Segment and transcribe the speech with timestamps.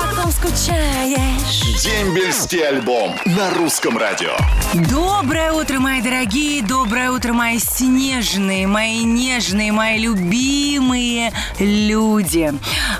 [0.00, 1.82] Потом скучаешь.
[1.82, 4.30] Дембельский альбом на русском радио.
[4.74, 12.52] Доброе утро, мои дорогие, доброе утро, мои снежные, мои нежные, мои любимые люди,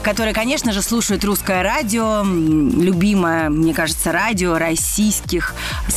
[0.03, 5.55] которые, конечно же, слушают русское радио, любимое, мне кажется, радио российских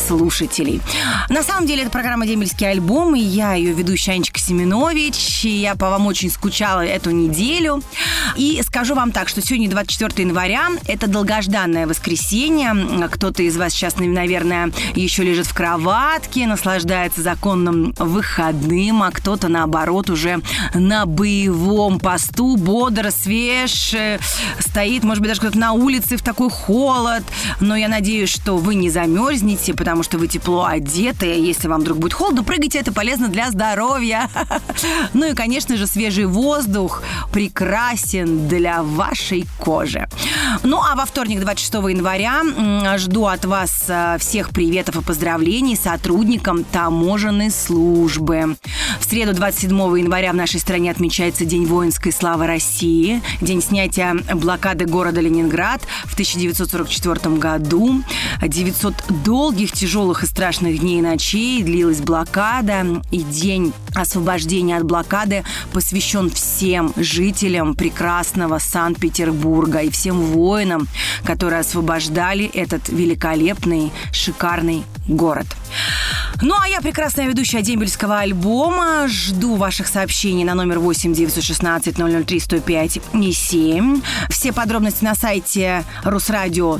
[0.08, 0.82] слушателей.
[1.30, 5.76] На самом деле, это программа «Дембельский альбом», и я ее ведущая Анечка Семенович, и я
[5.76, 7.82] по вам очень скучала эту неделю.
[8.36, 13.08] И скажу вам так, что сегодня 24 января, это долгожданное воскресенье.
[13.10, 20.10] Кто-то из вас сейчас, наверное, еще лежит в кроватке, наслаждается законным выходным, а кто-то, наоборот,
[20.10, 20.42] уже
[20.74, 24.20] на боевом посту, бодр, свеж, э,
[24.60, 27.24] стоит, может быть, даже кто-то на улице в такой холод.
[27.60, 31.28] Но я надеюсь, что вы не замерзнете, потому что вы тепло одеты.
[31.28, 34.30] Если вам вдруг будет холодно, прыгайте, это полезно для здоровья.
[35.14, 40.08] Ну и, конечно же, свежий воздух прекрасен для вашей кожи.
[40.64, 46.64] Ну, а во вторник, 26 января, жду от вас э, всех приветов и поздравлений сотрудникам
[46.64, 48.58] таможенной службы.
[49.00, 54.86] В среду, 27 января, в нашей стране отмечается День воинской славы России, день снятия блокады
[54.86, 58.04] города Ленинград в 1944 году.
[58.42, 58.94] 900
[59.24, 65.44] долгих, тяжелых и страшных дней и ночей длилась блокада, и день освобождения от блокады
[65.74, 70.71] посвящен всем жителям прекрасного Санкт-Петербурга и всем воинам,
[71.24, 75.48] которые освобождали этот великолепный, шикарный город.
[76.44, 79.08] Ну, а я прекрасная ведущая дембельского альбома.
[79.08, 84.02] Жду ваших сообщений на номер 8 916 003 105 и 7.
[84.28, 86.80] Все подробности на сайте rusradio.ru.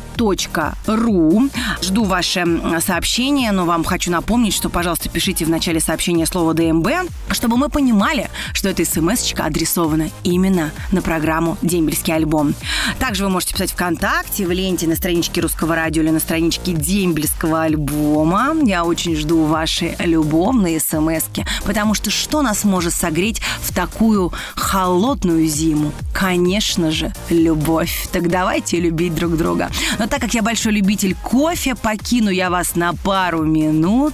[1.84, 2.44] Жду ваши
[2.84, 6.88] сообщения, но вам хочу напомнить, что, пожалуйста, пишите в начале сообщения слово ДМБ,
[7.30, 12.56] чтобы мы понимали, что эта смс-очка адресована именно на программу «Дембельский альбом».
[12.98, 17.62] Также вы можете писать ВКонтакте, в ленте на страничке Русского радио или на страничке Дембельского
[17.62, 18.56] альбома.
[18.64, 21.26] Я очень жду ваши любовные смс
[21.66, 25.92] потому что что нас может согреть в такую холодную зиму?
[26.14, 28.08] Конечно же, любовь.
[28.12, 29.70] Так давайте любить друг друга.
[30.00, 34.14] Но так как я большой любитель кофе, покину я вас на пару минут,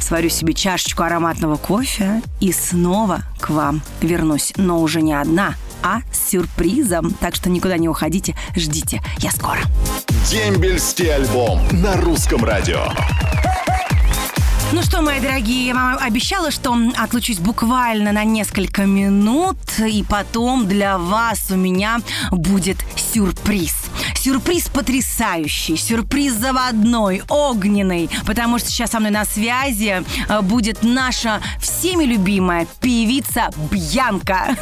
[0.00, 4.52] сварю себе чашечку ароматного кофе и снова к вам вернусь.
[4.56, 7.12] Но уже не одна, а с сюрпризом.
[7.12, 9.00] Так что никуда не уходите, ждите.
[9.18, 9.60] Я скоро.
[10.30, 12.88] Дембельский альбом на русском радио.
[14.70, 20.68] Ну что, мои дорогие, я вам обещала, что отлучусь буквально на несколько минут, и потом
[20.68, 23.77] для вас у меня будет сюрприз.
[24.28, 31.40] Сюрприз потрясающий, сюрприз заводной, огненный, потому что сейчас со мной на связи э, будет наша
[31.58, 34.54] всеми любимая певица Бьянка.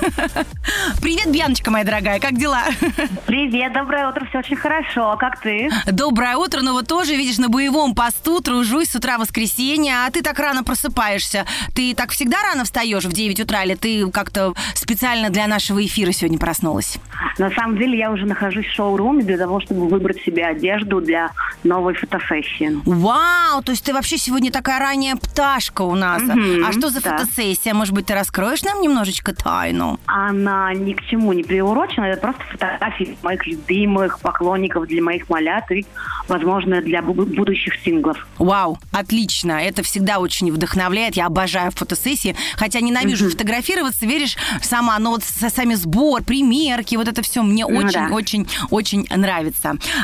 [1.02, 2.62] Привет, Бьяночка, моя дорогая, как дела?
[3.26, 5.10] Привет, доброе утро, все очень хорошо.
[5.10, 5.68] А как ты?
[5.90, 10.22] Доброе утро, ну вот тоже, видишь, на боевом посту, тружусь с утра воскресенья, а ты
[10.22, 11.44] так рано просыпаешься.
[11.74, 16.12] Ты так всегда рано встаешь в 9 утра, или ты как-то специально для нашего эфира
[16.12, 16.98] сегодня проснулась?
[17.38, 21.30] На самом деле я уже нахожусь в шоуруме для того, чтобы выбрать себе одежду для
[21.64, 22.80] новой фотосессии.
[22.84, 26.22] Вау, то есть ты вообще сегодня такая ранняя пташка у нас.
[26.22, 27.16] Мгм, а что за да.
[27.16, 27.74] фотосессия?
[27.74, 29.98] Может быть, ты раскроешь нам немножечко тайну?
[30.06, 35.70] Она ни к чему не приурочена, это просто фотографии моих любимых поклонников для моих малят
[35.70, 35.84] и,
[36.28, 38.26] возможно, для бу- будущих синглов.
[38.38, 39.52] Вау, отлично.
[39.52, 41.16] Это всегда очень вдохновляет.
[41.16, 42.36] Я обожаю фотосессии.
[42.56, 44.98] Хотя ненавижу фотографироваться, веришь, сама.
[44.98, 48.08] Но вот с- сами сбор, примерки, вот это все мне Ну очень, да.
[48.12, 49.35] очень, очень нравится.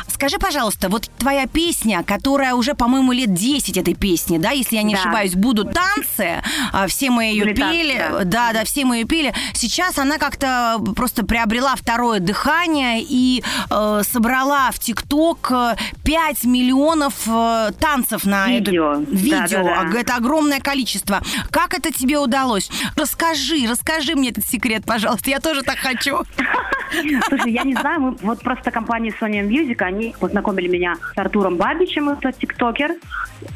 [0.08, 4.82] Скажи, пожалуйста, вот твоя песня, которая уже, по-моему, лет 10 этой песни, да, если я
[4.82, 5.00] не Да.
[5.00, 8.24] ошибаюсь, будут танцы, а, все мы ее Были танцы, пели, да.
[8.24, 9.34] да, да, все мы ее пели.
[9.54, 17.14] Сейчас она как-то просто приобрела второе дыхание и э, собрала в ТикТок э, 5 миллионов
[17.26, 18.92] э, танцев на Видео.
[18.94, 19.62] это видео.
[19.64, 19.98] Да-да-да.
[20.00, 21.22] Это огромное количество.
[21.50, 22.70] Как это тебе удалось?
[22.96, 25.30] Расскажи, расскажи мне этот секрет, пожалуйста.
[25.30, 26.22] Я тоже так хочу.
[27.28, 31.56] Слушай, я не знаю, мы, вот просто компания Sony Music, они познакомили меня с Артуром
[31.56, 32.92] Бабичем, это тиктокер,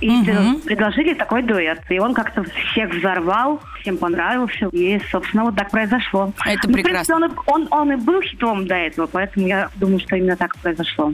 [0.01, 0.61] и Мгм.
[0.63, 1.81] предложили такой дуэт.
[1.91, 4.67] И он как-то всех взорвал, всем понравился.
[4.73, 6.33] И, собственно, вот так произошло.
[6.45, 7.15] Это Ну, прекрасно.
[7.15, 10.37] В принципе, он, он, он и был хитом до этого, поэтому я думаю, что именно
[10.37, 11.13] так произошло.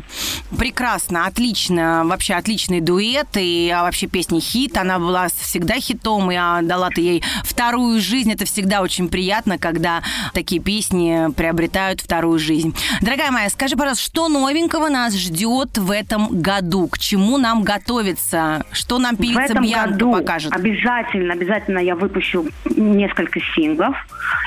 [0.58, 2.02] Прекрасно, отлично.
[2.06, 3.28] Вообще отличный дуэт.
[3.36, 4.78] И а, вообще песня хит.
[4.78, 6.30] Она была всегда хитом.
[6.32, 8.32] И а, дала ты ей вторую жизнь.
[8.32, 10.02] Это всегда очень приятно, когда
[10.32, 12.74] такие песни приобретают вторую жизнь.
[13.02, 16.88] Дорогая моя, скажи, пожалуйста, что новенького нас ждет в этом году?
[16.88, 18.64] К чему нам готовиться?
[18.72, 20.52] Что нам певица Бьянка покажет?
[20.52, 23.97] обязательно, обязательно я выпущу несколько синглов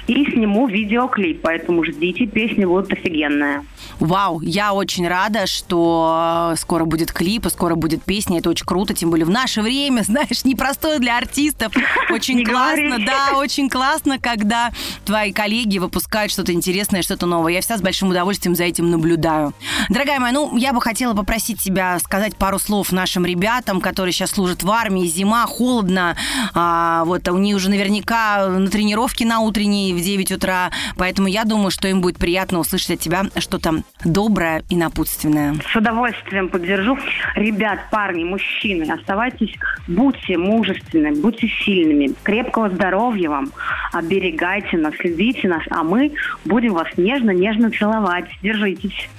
[0.07, 3.63] и сниму видеоклип, поэтому ждите, песни будут офигенные.
[3.99, 8.39] Вау, я очень рада, что э, скоро будет клип, и скоро будет песня.
[8.39, 11.73] Это очень круто, тем более в наше время, знаешь, непростое для артистов.
[12.09, 14.71] Очень классно, да, очень классно, когда
[15.05, 17.53] твои коллеги выпускают что-то интересное, что-то новое.
[17.53, 19.53] Я всегда с большим удовольствием за этим наблюдаю.
[19.89, 24.31] Дорогая моя, ну, я бы хотела попросить тебя сказать пару слов нашим ребятам, которые сейчас
[24.31, 25.07] служат в армии.
[25.07, 26.15] Зима, холодно.
[26.53, 30.71] А, вот, у них уже наверняка на тренировке на утренней в 9 утра.
[30.97, 35.55] Поэтому я думаю, что им будет приятно услышать от тебя что-то доброе и напутственное.
[35.71, 36.97] С удовольствием поддержу.
[37.35, 39.53] Ребят, парни, мужчины, оставайтесь,
[39.87, 42.13] будьте мужественны, будьте сильными.
[42.23, 43.51] Крепкого здоровья вам.
[43.91, 46.11] Оберегайте нас, следите нас, а мы
[46.45, 48.25] будем вас нежно-нежно целовать.
[48.41, 49.09] Держитесь.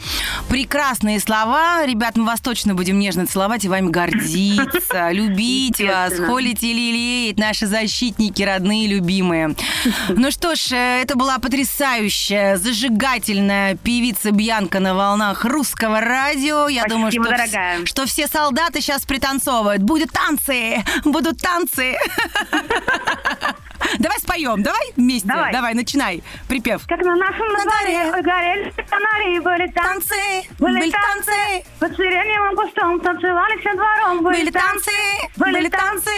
[0.49, 1.85] Прекрасные слова.
[1.87, 7.39] Ребят, мы вас точно будем нежно целовать и вами гордиться, любить вас, холить и лелеять,
[7.39, 9.55] наши защитники, родные, любимые.
[10.09, 16.69] Ну что ж, э, это была потрясающая, зажигательная певица Бьянка на волнах русского радио.
[16.69, 17.87] Я Спасибо, думаю, что, дорогая.
[17.87, 19.83] что все солдаты сейчас пританцовывают.
[19.83, 21.97] Будут танцы, будут танцы.
[23.99, 25.29] Давай споем, давай вместе.
[25.29, 25.53] Давай.
[25.53, 26.23] Давай, начинай.
[26.49, 26.87] Припев.
[26.87, 30.15] Как на нашем На дворе горели фонари, были танцы.
[30.59, 31.65] Были танцы.
[31.79, 34.23] Под сиреневым кустом танцевали всем двором.
[34.23, 34.91] Были танцы,
[35.37, 36.11] были танцы.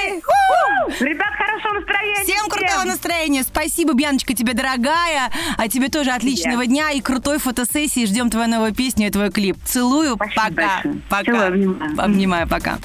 [1.00, 2.24] Ребят, хорошего настроения.
[2.24, 3.42] Всем крутого настроения.
[3.42, 5.30] Спасибо, Бьяночка, тебе дорогая.
[5.56, 8.06] А тебе тоже отличного дня и крутой фотосессии.
[8.06, 9.56] Ждем твою новую песню и твой клип.
[9.64, 10.16] Целую.
[10.16, 10.82] Пока.
[11.08, 11.46] Пока.
[11.98, 12.78] Обнимаю, пока.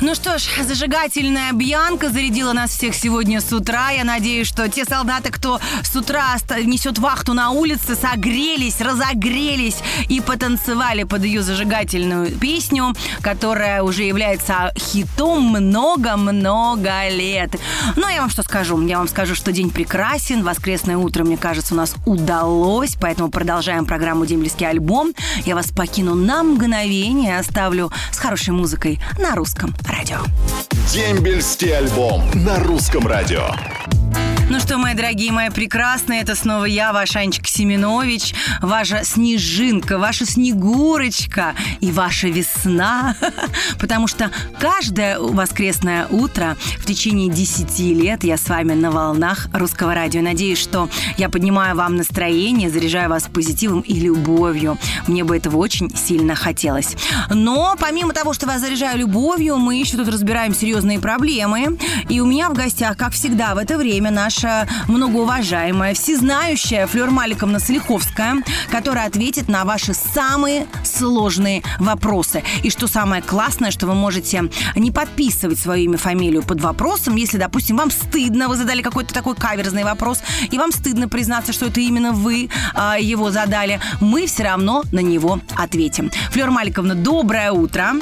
[0.00, 3.90] Ну что ж, зажигательная Бьянка зарядила нас всех сегодня с утра.
[3.98, 9.78] Я надеюсь, что те солдаты, кто с утра несет вахту на улице, согрелись, разогрелись
[10.08, 17.56] и потанцевали под ее зажигательную песню, которая уже является хитом много-много лет.
[17.96, 18.80] Ну, я вам что скажу?
[18.86, 20.44] Я вам скажу, что день прекрасен.
[20.44, 25.12] Воскресное утро, мне кажется, у нас удалось, поэтому продолжаем программу «Дембельский альбом».
[25.44, 30.18] Я вас покину на мгновение, оставлю с хорошей музыкой на русском радио.
[30.92, 33.48] Дембельский альбом на русском радио.
[34.50, 40.24] Ну что, мои дорогие, мои прекрасные, это снова я, ваша Анечка Семенович, ваша снежинка, ваша
[40.24, 43.14] снегурочка и ваша весна.
[43.78, 49.94] Потому что каждое воскресное утро в течение 10 лет я с вами на волнах русского
[49.94, 50.22] радио.
[50.22, 54.78] Надеюсь, что я поднимаю вам настроение, заряжаю вас позитивом и любовью.
[55.06, 56.96] Мне бы этого очень сильно хотелось.
[57.28, 61.78] Но помимо того, что вас заряжаю любовью, мы еще тут разбираем серьезные проблемы.
[62.08, 67.58] И у меня в гостях, как всегда, в это время наша многоуважаемая, всезнающая Флёр Маликовна
[67.58, 68.36] Солиховская,
[68.70, 72.44] которая ответит на ваши самые сложные вопросы.
[72.62, 74.44] И что самое классное, что вы можете
[74.76, 79.34] не подписывать свое имя, фамилию под вопросом, если, допустим, вам стыдно, вы задали какой-то такой
[79.34, 80.20] каверзный вопрос,
[80.52, 85.00] и вам стыдно признаться, что это именно вы а, его задали, мы все равно на
[85.00, 86.12] него ответим.
[86.30, 87.94] Флёр Маликовна, доброе утро.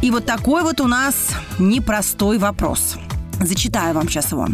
[0.00, 1.14] И вот такой вот у нас
[1.58, 2.96] непростой вопрос.
[3.44, 4.48] Зачитаю вам сейчас его.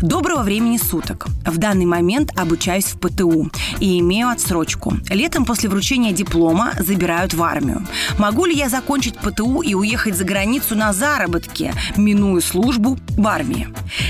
[0.00, 1.26] Доброго времени суток.
[1.46, 4.94] В данный момент обучаюсь в ПТУ и имею отсрочку.
[5.10, 7.86] Летом после вручения диплома забирают в армию.
[8.18, 13.68] Могу ли я закончить ПТУ и уехать за границу на заработки, минуя службу в армии?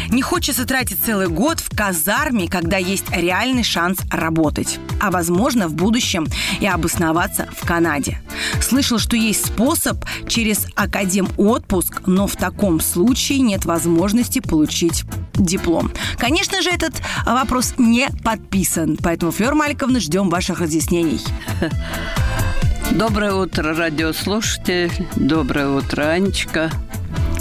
[0.08, 4.78] Не хочется тратить целый год в казарме, когда есть реальный шанс работать.
[5.00, 6.26] А возможно в будущем
[6.60, 8.22] и обосноваться в Канаде.
[8.60, 15.90] Слышал, что есть способ через академ отпуск, но в таком случае нет возможности получить диплом.
[16.16, 16.94] Конечно же, этот
[17.26, 21.20] вопрос не подписан, поэтому, Флёр Маликовна, ждем ваших разъяснений.
[22.92, 24.90] Доброе утро, радиослушатель.
[25.16, 26.70] Доброе утро, Анечка.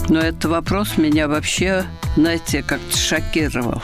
[0.08, 1.86] Но этот вопрос меня вообще,
[2.16, 3.82] знаете, как-то шокировал.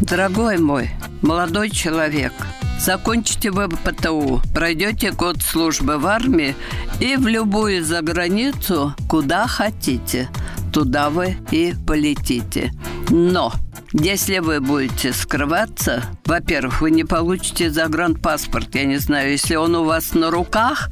[0.00, 2.32] Дорогой мой, молодой человек,
[2.80, 6.54] закончите вы ПТУ, пройдете год службы в армии
[7.00, 10.28] и в любую заграницу, куда хотите,
[10.72, 12.72] туда вы и полетите.
[13.10, 13.52] Но
[13.92, 18.74] если вы будете скрываться, во-первых, вы не получите загранпаспорт.
[18.74, 20.90] Я не знаю, если он у вас на руках,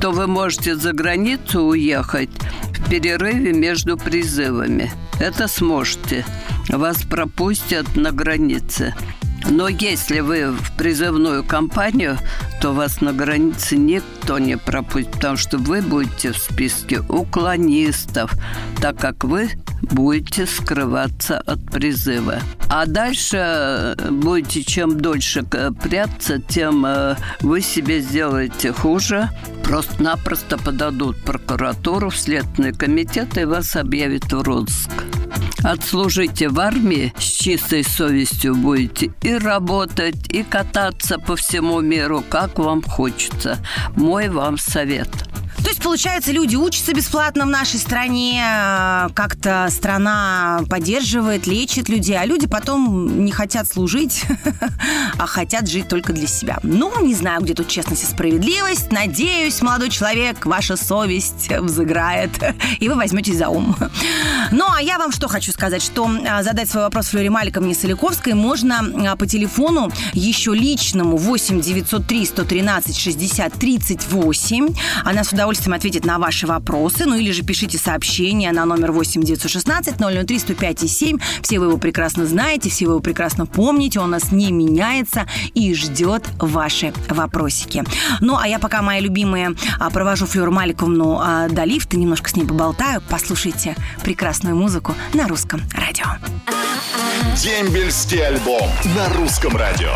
[0.00, 2.30] то вы можете за границу уехать
[2.72, 4.90] в перерыве между призывами.
[5.20, 6.24] Это сможете.
[6.68, 8.94] Вас пропустят на границе.
[9.50, 12.18] Но если вы в призывную кампанию,
[12.60, 18.32] то вас на границе никто не пропустит, потому что вы будете в списке уклонистов,
[18.80, 19.50] так как вы
[19.82, 22.38] будете скрываться от призыва.
[22.68, 29.28] А дальше э, будете чем дольше прятаться, тем э, вы себе сделаете хуже.
[29.64, 34.90] Просто-напросто подадут прокуратуру, в Следственный комитет и вас объявят в розыск.
[35.64, 42.58] Отслужите в армии, с чистой совестью будете и работать, и кататься по всему миру, как
[42.58, 43.58] вам хочется.
[43.96, 45.08] Мой вам совет–
[45.82, 52.46] получается, люди учатся бесплатно в нашей стране, э, как-то страна поддерживает, лечит людей, а люди
[52.46, 54.24] потом не хотят служить,
[55.18, 56.58] а хотят жить только для себя.
[56.62, 58.92] Ну, не знаю, где тут честность и справедливость.
[58.92, 62.30] Надеюсь, молодой человек, ваша совесть взыграет,
[62.78, 63.76] и вы возьметесь за ум.
[64.50, 68.34] Ну, а я вам что хочу сказать, что э, задать свой вопрос Флоре Маликовне Соликовской
[68.34, 74.74] можно э, по телефону еще личному 8 903 113 60 38.
[75.04, 77.06] Она с удовольствием удовольствием ответит на ваши вопросы.
[77.06, 81.18] Ну или же пишите сообщение на номер 8 916 003 105 и 7.
[81.42, 84.00] Все вы его прекрасно знаете, все вы его прекрасно помните.
[84.00, 87.84] Он у нас не меняется и ждет ваши вопросики.
[88.20, 92.36] Ну, а я пока, мои любимые, а, провожу Флёр Маликовну а, до лифта, немножко с
[92.36, 93.02] ней поболтаю.
[93.08, 96.06] Послушайте прекрасную музыку на русском радио.
[97.36, 99.94] Дембельский альбом на русском радио.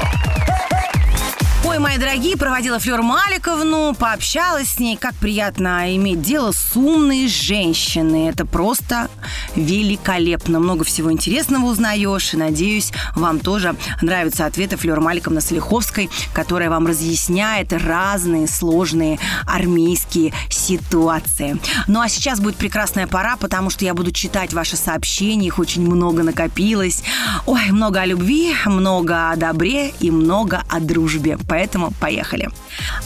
[1.69, 4.97] Ой, мои дорогие, проводила Флёр Маликовну, пообщалась с ней.
[4.97, 8.29] Как приятно иметь дело с умной женщиной.
[8.29, 9.11] Это просто
[9.57, 10.61] великолепно.
[10.61, 12.35] Много всего интересного узнаешь.
[12.35, 20.33] И надеюсь, вам тоже нравятся ответы Флёр Маликовны Солиховской, которая вам разъясняет разные сложные армейские
[20.49, 21.59] ситуации.
[21.89, 25.49] Ну а сейчас будет прекрасная пора, потому что я буду читать ваши сообщения.
[25.49, 27.03] Их очень много накопилось.
[27.45, 31.37] Ой, много о любви, много о добре и много о дружбе.
[31.57, 32.51] Поэтому поехали.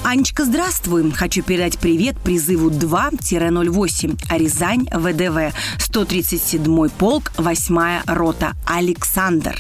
[0.03, 1.13] Анечка, здравствуй.
[1.13, 9.57] Хочу передать привет призыву 2-08 Рязань ВДВ 137 полк 8 рота Александр.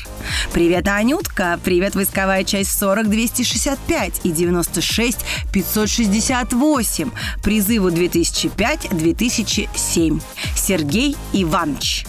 [0.52, 1.60] Привет, Анютка.
[1.62, 5.18] Привет, войсковая часть 40 265 и 96
[5.52, 7.10] 568.
[7.44, 10.20] Призыву 2005-2007.
[10.56, 12.06] Сергей Иванович.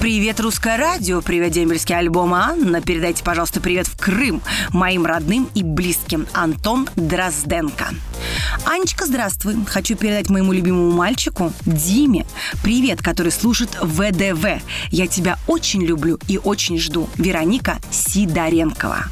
[0.00, 2.80] Привет, Русское радио, привет, дембельский альбом Анна.
[2.80, 6.26] Передайте, пожалуйста, привет в Крым моим родным и близким.
[6.32, 7.86] Антон Дрозденко.
[8.64, 9.56] Анечка, здравствуй.
[9.66, 12.26] Хочу передать моему любимому мальчику Диме
[12.62, 14.62] привет, который слушает ВДВ.
[14.90, 17.08] Я тебя очень люблю и очень жду.
[17.16, 19.06] Вероника Сидоренкова.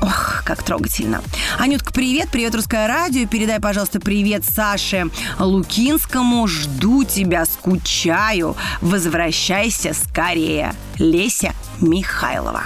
[0.00, 1.22] Ох, как трогательно.
[1.58, 2.28] Анютка, привет.
[2.30, 3.26] Привет, Русское радио.
[3.26, 6.46] Передай, пожалуйста, привет Саше Лукинскому.
[6.46, 8.56] Жду тебя, скучаю.
[8.80, 10.74] Возвращайся скорее.
[10.98, 12.64] Леся Михайлова.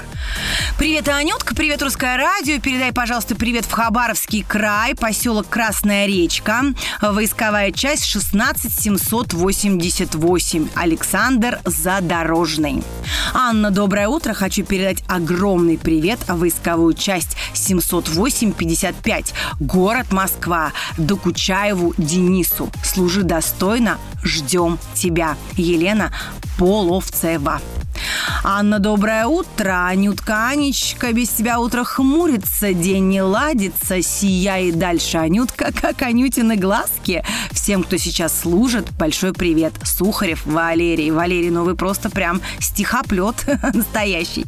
[0.79, 2.59] Привет, Анютка, привет, Русское радио.
[2.61, 6.63] Передай, пожалуйста, привет в Хабаровский край, поселок Красная речка,
[7.01, 12.85] войсковая часть 16788, Александр Задорожный.
[13.35, 14.35] Анна, доброе утро.
[14.35, 22.71] Хочу передать огромный привет в войсковую часть 708-55, город Москва, Докучаеву Денису.
[22.85, 25.37] Служи достойно, ждем тебя.
[25.57, 26.13] Елена
[26.59, 27.61] Половцева.
[28.45, 29.87] Анна, доброе утро.
[29.87, 35.19] Анютка, Анечка, без тебя утро хмурится, день не ладится, сияй дальше.
[35.19, 37.25] Анютка, как Анютины глазки.
[37.53, 39.75] Всем, кто сейчас служит, большой привет.
[39.85, 41.11] Сухарев, Валерий.
[41.11, 43.37] Валерий, ну вы просто прям стихоплет
[43.75, 44.47] настоящий.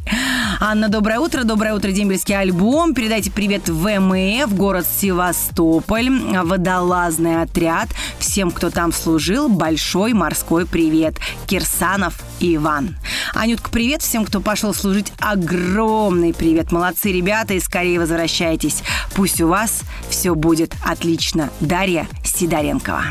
[0.63, 1.43] Анна, доброе утро.
[1.43, 2.93] Доброе утро, дембельский альбом.
[2.93, 7.89] Передайте привет ВМФ, город Севастополь, водолазный отряд.
[8.19, 11.15] Всем, кто там служил, большой морской привет.
[11.47, 12.95] Кирсанов Иван.
[13.33, 15.11] Анютка, привет всем, кто пошел служить.
[15.19, 16.71] Огромный привет.
[16.71, 18.83] Молодцы, ребята, и скорее возвращайтесь.
[19.15, 21.49] Пусть у вас все будет отлично.
[21.59, 23.01] Дарья Сидоренкова.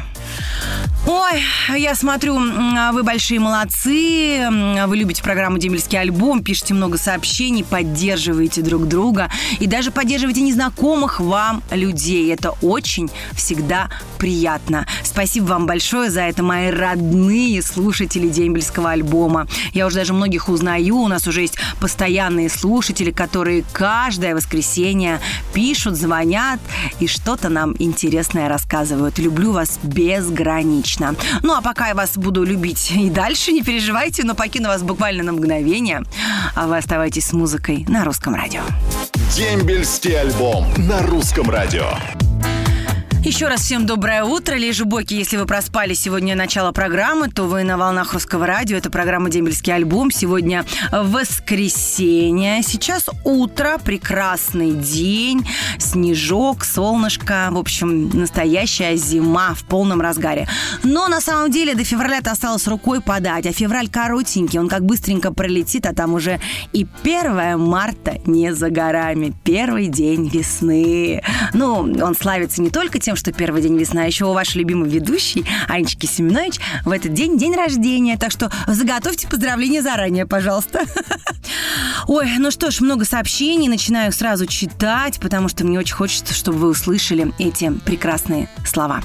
[1.06, 1.42] Ой,
[1.78, 2.38] я смотрю,
[2.92, 4.46] вы большие молодцы,
[4.86, 9.30] вы любите программу «Демельский альбом», пишете много сообщений, поддерживаете друг друга
[9.60, 12.30] и даже поддерживаете незнакомых вам людей.
[12.32, 13.88] Это очень всегда
[14.18, 14.86] приятно.
[15.02, 19.48] Спасибо вам большое за это, мои родные слушатели «Дембельского альбома».
[19.72, 25.18] Я уже даже многих узнаю, у нас уже есть постоянные слушатели, которые каждое воскресенье
[25.54, 26.60] пишут, звонят
[27.00, 29.18] и что-то нам интересное рассказывают.
[29.18, 31.14] Люблю вас безгранично лично.
[31.42, 35.22] Ну, а пока я вас буду любить и дальше, не переживайте, но покину вас буквально
[35.22, 36.02] на мгновение.
[36.54, 38.62] А вы оставайтесь с музыкой на русском радио.
[39.34, 41.86] Дембельский альбом на русском радио.
[43.22, 44.54] Еще раз всем доброе утро.
[44.54, 48.78] Лежи боки, если вы проспали сегодня начало программы, то вы на волнах русского радио.
[48.78, 50.10] Это программа «Дембельский альбом».
[50.10, 52.62] Сегодня воскресенье.
[52.62, 55.46] Сейчас утро, прекрасный день,
[55.78, 57.48] снежок, солнышко.
[57.50, 60.48] В общем, настоящая зима в полном разгаре.
[60.82, 63.46] Но на самом деле до февраля-то осталось рукой подать.
[63.46, 66.40] А февраль коротенький, он как быстренько пролетит, а там уже
[66.72, 69.34] и 1 марта не за горами.
[69.44, 71.22] Первый день весны.
[71.52, 74.88] Ну, он славится не только тем, что первый день весны, а еще у вашей любимой
[74.88, 78.16] ведущей Анечки Семенович в этот день день рождения.
[78.16, 80.84] Так что заготовьте поздравления заранее, пожалуйста.
[82.06, 83.68] Ой, ну что ж, много сообщений.
[83.68, 89.02] Начинаю сразу читать, потому что мне очень хочется, чтобы вы услышали эти прекрасные слова.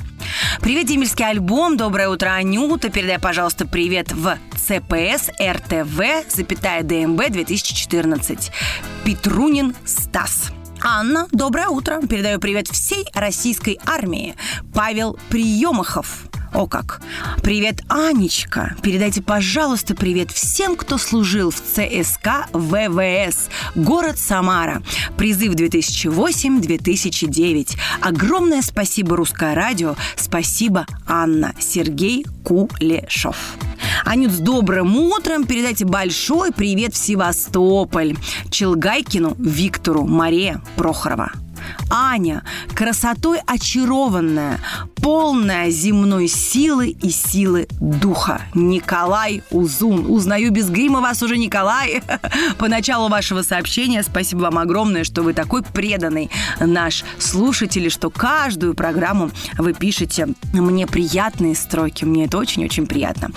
[0.61, 1.77] Привет, Демельский альбом.
[1.77, 2.89] Доброе утро, Анюта.
[2.89, 8.51] Передай, пожалуйста, привет в ЦПС РТВ, запятая ДМБ 2014.
[9.03, 10.51] Петрунин Стас.
[10.87, 11.99] Анна, доброе утро.
[12.07, 14.35] Передаю привет всей российской армии.
[14.71, 16.25] Павел Приемахов.
[16.53, 17.01] О как!
[17.41, 18.75] Привет, Анечка!
[18.83, 24.83] Передайте, пожалуйста, привет всем, кто служил в ЦСК ВВС, город Самара.
[25.17, 27.79] Призыв 2008-2009.
[28.01, 29.95] Огромное спасибо Русское радио.
[30.15, 31.55] Спасибо, Анна.
[31.59, 33.55] Сергей Кулешов.
[34.03, 35.45] Анют, с добрым утром.
[35.45, 38.15] Передайте большой привет в Севастополь.
[38.49, 41.31] Челгайкину Виктору Мария Прохорова.
[41.89, 44.59] Аня, красотой очарованная,
[44.95, 48.41] полная земной силы и силы духа.
[48.53, 50.09] Николай Узун.
[50.09, 52.01] Узнаю без грима вас уже, Николай.
[52.57, 58.09] По началу вашего сообщения спасибо вам огромное, что вы такой преданный наш слушатель, и что
[58.09, 62.03] каждую программу вы пишете мне приятные строки.
[62.03, 63.29] Мне это очень-очень приятно.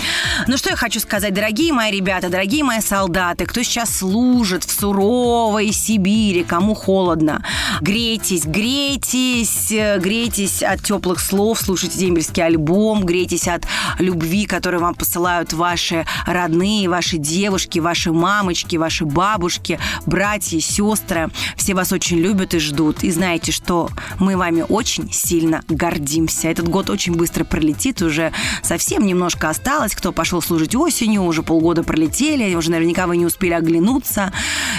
[0.47, 4.71] Ну что я хочу сказать, дорогие мои ребята, дорогие мои солдаты, кто сейчас служит в
[4.71, 7.45] суровой Сибири, кому холодно,
[7.81, 13.65] грейтесь, грейтесь, грейтесь от теплых слов, слушайте дембельский альбом, грейтесь от
[13.99, 21.31] любви, которую вам посылают ваши родные, ваши девушки, ваши мамочки, ваши бабушки, братья, сестры.
[21.57, 23.03] Все вас очень любят и ждут.
[23.03, 23.91] И знаете, что
[24.21, 26.49] мы вами очень сильно гордимся.
[26.49, 29.95] Этот год очень быстро пролетит, уже совсем немножко осталось.
[29.95, 34.31] Кто пошел служить осенью, уже полгода пролетели, уже наверняка вы не успели оглянуться.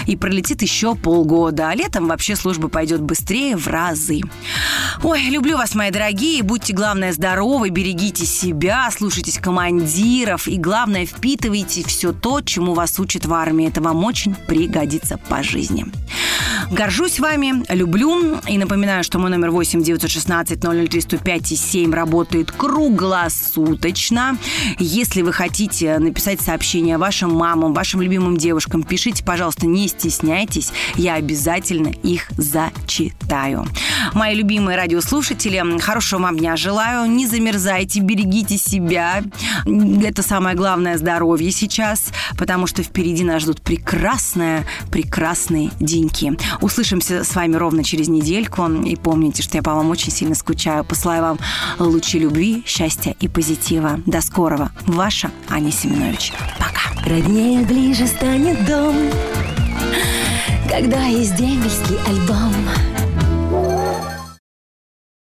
[0.06, 1.70] И пролетит еще полгода.
[1.70, 4.20] А летом вообще служба пойдет быстрее в разы.
[5.02, 6.44] Ой, люблю вас, мои дорогие.
[6.44, 13.26] Будьте, главное, здоровы, берегите себя, слушайтесь командиров и, главное, впитывайте все то, чему вас учат
[13.26, 13.66] в армии.
[13.66, 15.84] Это вам очень пригодится по жизни.
[16.70, 18.38] Горжусь вами, люблю.
[18.46, 24.38] И напоминаю, что мой номер 8 916 003 105 и 7 работает круглосуточно.
[24.78, 30.72] Если вы хотите написать сообщение вашим мамам, вашим любимым девушкам, пишите, пожалуйста, не стесняйтесь.
[30.94, 33.66] Я обязательно их зачитаю.
[34.14, 37.10] Мои любимые радиослушатели, хорошего вам дня желаю.
[37.10, 39.22] Не замерзайте, берегите себя.
[39.66, 46.36] Это самое главное здоровье сейчас, потому что впереди нас ждут прекрасные, прекрасные деньки.
[46.60, 48.66] Услышимся с вами ровно через недельку.
[48.68, 50.84] И помните, что я по вам очень сильно скучаю.
[50.84, 51.38] Посылаю вам
[51.78, 54.00] лучи любви, счастья и позитива.
[54.06, 54.70] До скорого.
[54.86, 56.32] Ваша Аня Семенович.
[56.58, 56.80] Пока.
[57.08, 58.94] Роднее ближе станет дом,
[60.68, 62.52] когда есть дембельский альбом.